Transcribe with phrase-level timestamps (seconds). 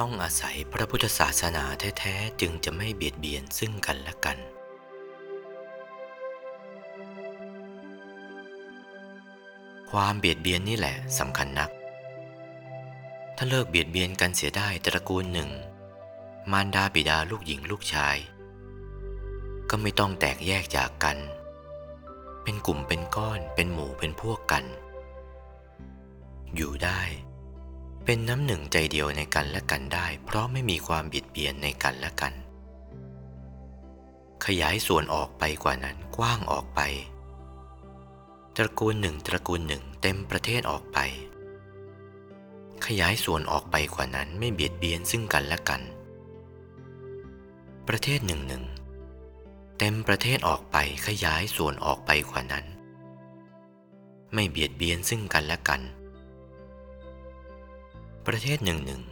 [0.00, 1.64] ต้องอาศัยพระพุทธศาสนา
[1.98, 4.38] แท้ ๆ จึงจะไม่เบียดเบียนซึ่งกันและกัน
[9.90, 11.70] ความเบียดเบียนนี่แหละสำคัญนัก
[13.36, 15.50] ถ้าเลิกเบียดเบียนกันเสียได้ตระกูลหนึ่ง
[16.50, 18.16] มารดาบิดาลูกหญิงลูกชาย
[19.70, 21.18] ก็ไม่ต้องแตกแยกจากกัน
[22.42, 24.64] เป็นกลุ่มเป็นก้อนเป็นหมู่เป็นพวกกัน
[26.56, 27.00] อยู่ได้
[28.04, 32.32] เป็นน้ำหนึ่งใจเดียวในกันและกันได้ เพราะไม่มีความเบียดเบียนในกันและกัน
[34.46, 36.80] ขยายส่วนออกไปกว่านั้นกว้างออกไป
[38.56, 40.98] ตระกูลหนึ่งตระกูลหนึ่งเต็มประเทศออกไป
[42.86, 45.82] ขยายส่วนออกไปกว่านั้นไม่เบียดเบียนซึ่งกันและกัน
[47.88, 48.64] ประเทศหนึ่งหนึ่ง
[49.78, 52.64] เต็มประเทศออกไปขยายส่วนออกไปกว่านั้น
[54.34, 55.82] ไม่เบียดเบียนซึ่งกันและกัน
[58.28, 59.02] ประเทศหนึ่งหนึ่ง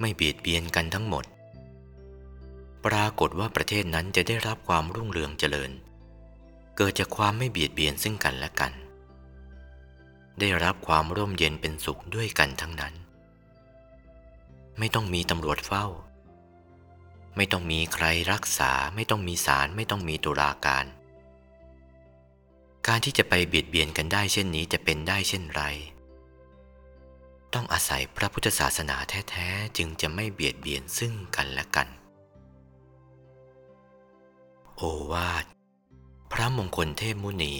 [0.00, 1.24] ไม่เบียดเบียนกันทั้งหมด
[2.86, 5.70] ปรากฏว่าประเทศนั้นจะได้รับความรุ่งเรืองเจริญ
[6.76, 8.72] เกิดจากความไม่เบียดเบียนซึ่งกันและกัน
[10.40, 12.94] ได้รับความร่มเย็นเป็นสุขด้วยกันทั้งนั้น
[14.78, 15.86] ไม่ต้องมีตำรวจเฝ้า
[17.36, 20.84] ไม่ต้องมีใครรักษาไม่ต้องมีศาลไม่ต้องมีตุลาการ
[22.86, 25.62] การที่จะไปเบียดเบียนกันได้เช่นนี้จะเป็นได้เช่นไร
[27.54, 28.96] ต้องอาศัยพระพุทธศาสนา
[29.30, 31.88] แท้ ๆ จึงจะไม่เบียดเบียนซึ่งกันและกัน
[34.76, 35.44] โอวาท
[36.32, 37.54] พระมงคลเทพมุนี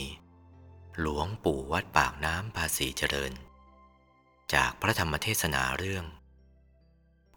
[1.00, 3.32] หลวงปู่วัดปากน้ำภาษีเจริญ
[4.54, 6.04] จากพระธรรมเทศนาเรื่อง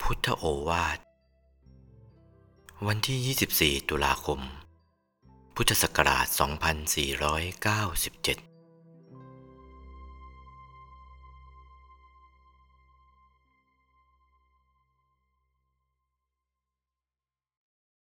[0.02, 0.98] พุทธโอวาท
[2.88, 4.40] วันที่ 24 ตุลาคม
[5.56, 8.55] พุทธศักราช 2497